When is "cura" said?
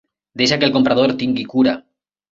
1.55-1.77